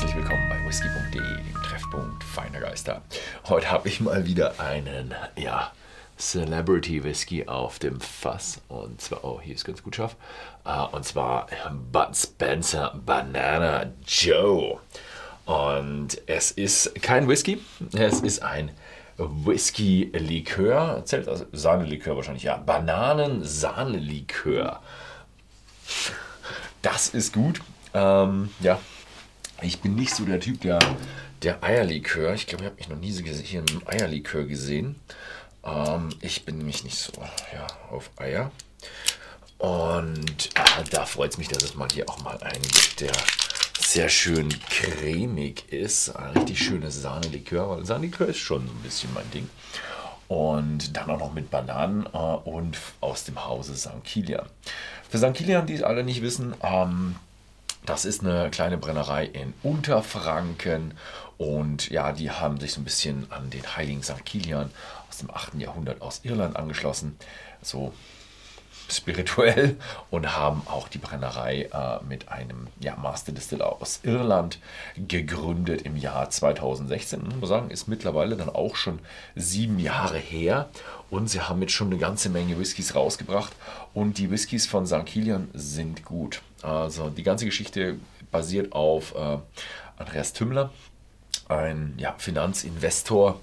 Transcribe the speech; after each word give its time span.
Herzlich 0.00 0.16
willkommen 0.16 0.48
bei 0.48 0.56
whisky.de, 0.66 1.20
dem 1.20 1.62
Treffpunkt 1.62 2.24
feiner 2.24 2.58
Geister. 2.58 3.02
Heute 3.50 3.70
habe 3.70 3.86
ich 3.86 4.00
mal 4.00 4.24
wieder 4.24 4.58
einen, 4.58 5.14
ja, 5.36 5.72
Celebrity 6.16 7.04
Whisky 7.04 7.46
auf 7.46 7.78
dem 7.78 8.00
Fass. 8.00 8.62
Und 8.68 9.02
zwar, 9.02 9.22
oh, 9.24 9.42
hier 9.42 9.54
ist 9.54 9.66
ganz 9.66 9.82
gut 9.82 9.96
scharf. 9.96 10.16
Uh, 10.64 10.86
und 10.96 11.04
zwar 11.04 11.48
Bud 11.92 12.16
Spencer 12.16 12.98
Banana 13.04 13.92
Joe. 14.06 14.78
Und 15.44 16.18
es 16.26 16.50
ist 16.50 16.94
kein 17.02 17.28
Whisky, 17.28 17.60
es 17.92 18.20
ist 18.20 18.42
ein 18.42 18.70
Whisky-Likör. 19.18 21.02
Zählt 21.04 21.28
also 21.28 21.44
Sahnelikör 21.52 22.16
wahrscheinlich, 22.16 22.44
ja. 22.44 22.56
Bananen-Sahnelikör. 22.56 24.80
Das 26.80 27.10
ist 27.10 27.34
gut. 27.34 27.60
Ähm, 27.92 28.48
ja, 28.60 28.78
ich 29.62 29.80
bin 29.80 29.94
nicht 29.94 30.14
so 30.14 30.24
der 30.24 30.40
Typ 30.40 30.60
der, 30.60 30.78
der 31.42 31.62
Eierlikör. 31.62 32.34
Ich 32.34 32.46
glaube, 32.46 32.64
ich 32.64 32.70
habe 32.70 32.76
mich 32.76 32.88
noch 32.88 32.98
nie 32.98 33.12
so 33.12 33.22
hier 33.22 33.60
einen 33.60 33.82
Eierlikör 33.86 34.44
gesehen. 34.44 34.96
Ähm, 35.64 36.10
ich 36.20 36.44
bin 36.44 36.58
nämlich 36.58 36.84
nicht 36.84 36.98
so 36.98 37.12
ja, 37.52 37.66
auf 37.90 38.10
Eier. 38.16 38.50
Und 39.58 40.48
äh, 40.54 40.84
da 40.90 41.04
freut 41.04 41.32
es 41.32 41.38
mich, 41.38 41.48
dass 41.48 41.62
es 41.62 41.74
mal 41.74 41.88
hier 41.92 42.08
auch 42.08 42.22
mal 42.22 42.38
einen 42.42 42.62
gibt, 42.62 43.00
der 43.00 43.12
sehr 43.78 44.08
schön 44.08 44.48
cremig 44.70 45.70
ist. 45.70 46.10
Ein 46.10 46.36
richtig 46.38 46.62
schönes 46.62 47.02
Sahnelikör, 47.02 47.68
weil 47.68 47.84
Sahnelikör 47.84 48.28
ist 48.28 48.38
schon 48.38 48.62
ein 48.62 48.82
bisschen 48.82 49.12
mein 49.12 49.30
Ding. 49.32 49.48
Und 50.28 50.96
dann 50.96 51.10
auch 51.10 51.18
noch 51.18 51.34
mit 51.34 51.50
Bananen 51.50 52.06
äh, 52.06 52.16
und 52.16 52.78
aus 53.00 53.24
dem 53.24 53.44
Hause 53.44 53.76
St. 53.76 54.04
Kilian. 54.04 54.46
Für 55.08 55.18
St. 55.18 55.34
Kilian, 55.34 55.66
die 55.66 55.74
es 55.74 55.82
alle 55.82 56.04
nicht 56.04 56.22
wissen, 56.22 56.54
ähm, 56.62 57.16
das 57.86 58.04
ist 58.04 58.22
eine 58.22 58.50
kleine 58.50 58.78
Brennerei 58.78 59.24
in 59.24 59.54
Unterfranken 59.62 60.94
und 61.38 61.90
ja, 61.90 62.12
die 62.12 62.30
haben 62.30 62.60
sich 62.60 62.72
so 62.72 62.80
ein 62.80 62.84
bisschen 62.84 63.30
an 63.32 63.50
den 63.50 63.76
heiligen 63.76 64.02
St. 64.02 64.24
Kilian 64.24 64.70
aus 65.08 65.18
dem 65.18 65.30
8. 65.30 65.54
Jahrhundert 65.54 66.02
aus 66.02 66.20
Irland 66.22 66.56
angeschlossen, 66.56 67.16
so 67.62 67.92
spirituell 68.92 69.76
und 70.10 70.36
haben 70.36 70.62
auch 70.66 70.88
die 70.88 70.98
Brennerei 70.98 71.68
äh, 71.72 72.04
mit 72.04 72.28
einem 72.28 72.68
ja, 72.80 72.96
Master 72.96 73.32
Distiller 73.32 73.80
aus 73.80 74.00
Irland 74.02 74.58
gegründet 74.96 75.82
im 75.82 75.96
Jahr 75.96 76.30
2016. 76.30 77.22
Ich 77.28 77.36
muss 77.36 77.48
sagen, 77.48 77.70
ist 77.70 77.88
mittlerweile 77.88 78.36
dann 78.36 78.48
auch 78.48 78.76
schon 78.76 78.98
sieben 79.36 79.78
Jahre 79.78 80.18
her 80.18 80.68
und 81.10 81.28
sie 81.28 81.40
haben 81.40 81.60
jetzt 81.62 81.72
schon 81.72 81.88
eine 81.88 81.98
ganze 81.98 82.28
Menge 82.28 82.58
Whiskys 82.58 82.94
rausgebracht 82.94 83.52
und 83.94 84.18
die 84.18 84.30
Whiskys 84.30 84.66
von 84.66 84.86
St. 84.86 85.06
Kilian 85.06 85.48
sind 85.54 86.04
gut. 86.04 86.42
Also 86.62 87.10
die 87.10 87.22
ganze 87.22 87.44
Geschichte 87.44 87.98
basiert 88.30 88.72
auf 88.72 89.14
äh, 89.14 89.38
Andreas 89.96 90.32
Tümmler, 90.32 90.70
ein 91.48 91.94
ja, 91.98 92.14
Finanzinvestor 92.18 93.40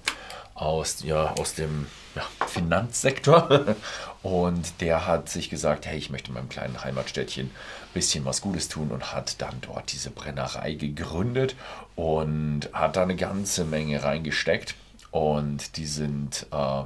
aus, 0.60 1.02
ja, 1.02 1.32
aus 1.34 1.54
dem 1.54 1.86
ja, 2.14 2.22
Finanzsektor. 2.46 3.76
Und 4.22 4.80
der 4.80 5.06
hat 5.06 5.28
sich 5.28 5.48
gesagt, 5.48 5.86
hey, 5.86 5.96
ich 5.96 6.10
möchte 6.10 6.28
in 6.28 6.34
meinem 6.34 6.48
kleinen 6.48 6.82
Heimatstädtchen 6.82 7.46
ein 7.46 7.52
bisschen 7.94 8.24
was 8.24 8.40
Gutes 8.40 8.68
tun 8.68 8.90
und 8.90 9.12
hat 9.12 9.40
dann 9.40 9.60
dort 9.60 9.92
diese 9.92 10.10
Brennerei 10.10 10.74
gegründet 10.74 11.54
und 11.94 12.68
hat 12.72 12.96
da 12.96 13.04
eine 13.04 13.14
ganze 13.14 13.64
Menge 13.64 14.02
reingesteckt. 14.02 14.74
Und 15.12 15.76
die 15.76 15.86
sind 15.86 16.46
äh, 16.50 16.82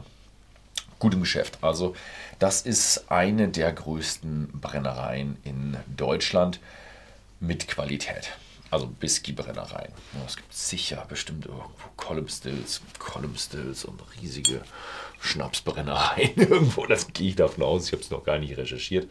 gut 0.98 1.14
im 1.14 1.20
Geschäft. 1.20 1.58
Also 1.62 1.96
das 2.38 2.62
ist 2.62 3.10
eine 3.10 3.48
der 3.48 3.72
größten 3.72 4.60
Brennereien 4.60 5.38
in 5.42 5.78
Deutschland 5.96 6.60
mit 7.40 7.66
Qualität. 7.66 8.30
Also 8.72 8.90
Whisky-Brennereien. 9.00 9.92
Es 10.26 10.34
gibt 10.34 10.50
sicher 10.54 11.04
bestimmt 11.06 11.44
irgendwo 11.44 11.68
Column 11.96 12.28
Stills, 12.28 12.80
Column 12.98 13.36
Stills 13.36 13.84
und 13.84 14.00
riesige 14.18 14.62
Schnapsbrennereien 15.20 16.36
irgendwo. 16.36 16.86
Das 16.86 17.12
gehe 17.12 17.28
ich 17.28 17.36
davon 17.36 17.64
aus. 17.64 17.86
Ich 17.86 17.92
habe 17.92 18.02
es 18.02 18.10
noch 18.10 18.24
gar 18.24 18.38
nicht 18.38 18.56
recherchiert. 18.56 19.10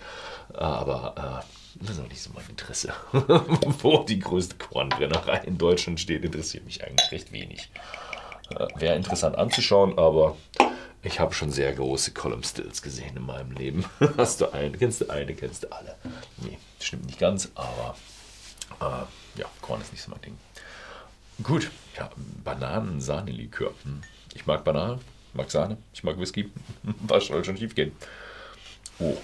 Aber 0.51 1.43
äh, 1.45 1.85
das 1.85 1.97
ist 1.97 2.03
auch 2.03 2.09
nicht 2.09 2.23
so 2.23 2.31
mein 2.33 2.43
Interesse. 2.49 2.91
Wo 3.11 3.99
die 3.99 4.17
größte 4.17 4.55
Kornbrennerei 4.55 5.43
in 5.45 5.59
Deutschland 5.59 5.99
steht, 5.99 6.25
interessiert 6.25 6.65
mich 6.65 6.83
eigentlich 6.83 7.11
recht 7.11 7.31
wenig. 7.31 7.69
Äh, 8.49 8.67
Wäre 8.79 8.95
interessant 8.95 9.37
anzuschauen, 9.37 9.99
aber 9.99 10.37
ich 11.03 11.19
habe 11.19 11.35
schon 11.35 11.51
sehr 11.51 11.71
große 11.73 12.13
Column 12.13 12.43
Stills 12.43 12.81
gesehen 12.81 13.15
in 13.15 13.27
meinem 13.27 13.51
Leben. 13.51 13.85
Hast 14.17 14.41
du 14.41 14.51
eine? 14.51 14.75
Kennst 14.75 15.01
du 15.01 15.09
eine? 15.11 15.35
Kennst 15.35 15.65
du 15.65 15.71
alle? 15.71 15.95
Nee, 16.37 16.57
stimmt 16.79 17.05
nicht 17.05 17.19
ganz, 17.19 17.51
aber 17.53 17.95
äh, 18.79 19.39
ja, 19.39 19.45
Korn 19.61 19.81
ist 19.81 19.91
nicht 19.91 20.03
so 20.03 20.11
mein 20.11 20.21
Ding. 20.21 20.37
Gut, 21.43 21.71
ja, 21.97 22.09
Bananen-Sahne-Likör. 22.43 23.73
Hm. 23.83 24.01
Ich 24.33 24.45
mag 24.45 24.63
Bananen, 24.63 25.01
mag 25.33 25.49
Sahne, 25.51 25.77
ich 25.93 26.03
mag 26.03 26.19
Whisky. 26.19 26.51
Was 26.83 27.25
soll 27.25 27.43
schon 27.43 27.57
schief 27.57 27.75
gehen? 27.75 27.91
Oh, 28.99 29.17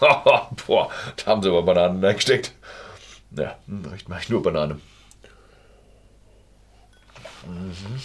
boah, 0.66 0.90
da 1.16 1.26
haben 1.26 1.42
sie 1.42 1.48
aber 1.48 1.62
Bananen 1.62 2.04
reingesteckt. 2.04 2.52
Ja, 3.30 3.58
recht 3.68 4.06
hm, 4.06 4.08
mache 4.08 4.22
ich 4.22 4.28
nur 4.30 4.42
Banane. 4.42 4.80
Mhm. 7.46 8.00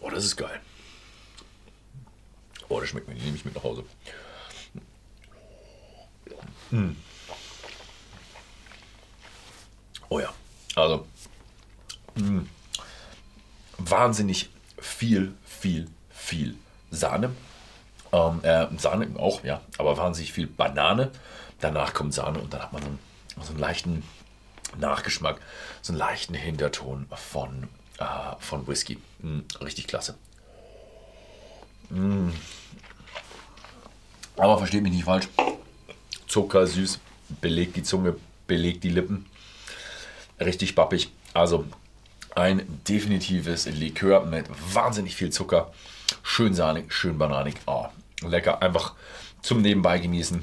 Oh, 0.00 0.10
das 0.10 0.24
ist 0.24 0.36
geil. 0.36 0.60
Oh, 2.68 2.80
das 2.80 2.88
schmeckt 2.88 3.08
mir. 3.08 3.14
Die 3.14 3.22
nehme 3.22 3.36
ich 3.36 3.44
mit 3.44 3.54
nach 3.54 3.64
Hause. 3.64 3.84
Mm. 6.72 6.96
Oh 10.08 10.18
ja, 10.18 10.32
also 10.74 11.06
mh. 12.16 12.22
Mm. 12.24 12.48
wahnsinnig 13.78 14.50
viel, 14.78 15.34
viel, 15.44 15.88
viel 16.10 16.56
Sahne. 16.90 17.30
Ähm, 18.12 18.40
äh, 18.42 18.66
Sahne 18.76 19.08
auch, 19.18 19.44
ja, 19.44 19.60
aber 19.78 19.96
wahnsinnig 19.96 20.32
viel 20.32 20.46
Banane. 20.46 21.12
Danach 21.60 21.94
kommt 21.94 22.12
Sahne 22.12 22.40
und 22.40 22.52
dann 22.52 22.62
hat 22.62 22.72
man 22.72 22.82
so 22.82 22.88
einen, 22.88 22.98
so 23.42 23.50
einen 23.50 23.60
leichten 23.60 24.02
Nachgeschmack, 24.76 25.40
so 25.82 25.92
einen 25.92 25.98
leichten 25.98 26.34
Hinterton 26.34 27.06
von 27.14 27.68
äh, 27.98 28.04
von 28.38 28.66
Whisky. 28.66 28.98
Mm, 29.20 29.40
richtig 29.60 29.86
klasse. 29.86 30.14
Mm. 31.90 32.30
Aber 34.36 34.58
versteht 34.58 34.82
mich 34.82 34.92
nicht 34.92 35.04
falsch. 35.04 35.28
Zucker, 36.32 36.66
süß, 36.66 36.98
belegt 37.42 37.76
die 37.76 37.82
Zunge, 37.82 38.16
belegt 38.46 38.84
die 38.84 38.88
Lippen. 38.88 39.26
Richtig 40.40 40.74
bappig. 40.74 41.10
Also 41.34 41.66
ein 42.34 42.62
definitives 42.88 43.66
Likör 43.66 44.24
mit 44.24 44.46
wahnsinnig 44.72 45.14
viel 45.14 45.28
Zucker. 45.28 45.74
Schön 46.22 46.54
sahnig, 46.54 46.90
schön 46.90 47.18
bananig. 47.18 47.56
Oh, 47.66 47.84
lecker. 48.22 48.62
Einfach 48.62 48.94
zum 49.42 49.60
Nebenbei 49.60 49.98
genießen 49.98 50.42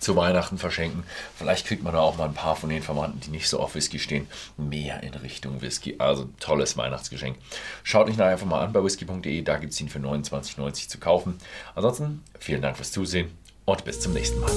zu 0.00 0.16
Weihnachten 0.16 0.58
verschenken. 0.58 1.04
Vielleicht 1.36 1.68
kriegt 1.68 1.84
man 1.84 1.92
da 1.92 2.00
auch 2.00 2.16
mal 2.16 2.24
ein 2.24 2.34
paar 2.34 2.56
von 2.56 2.70
den 2.70 2.82
Verwandten, 2.82 3.20
die 3.20 3.30
nicht 3.30 3.48
so 3.48 3.60
auf 3.60 3.76
Whisky 3.76 4.00
stehen, 4.00 4.26
mehr 4.56 5.04
in 5.04 5.14
Richtung 5.14 5.62
Whisky. 5.62 5.94
Also 5.98 6.30
tolles 6.40 6.76
Weihnachtsgeschenk. 6.76 7.36
Schaut 7.84 8.08
euch 8.08 8.16
nachher 8.16 8.32
einfach 8.32 8.46
mal 8.46 8.64
an 8.64 8.72
bei 8.72 8.82
whisky.de, 8.82 9.42
da 9.42 9.58
gibt 9.58 9.72
es 9.72 9.80
ihn 9.80 9.88
für 9.88 10.00
29,90 10.00 10.88
zu 10.88 10.98
kaufen. 10.98 11.38
Ansonsten 11.76 12.24
vielen 12.40 12.60
Dank 12.60 12.76
fürs 12.76 12.90
Zusehen 12.90 13.30
und 13.64 13.84
bis 13.84 14.00
zum 14.00 14.12
nächsten 14.12 14.40
Mal. 14.40 14.50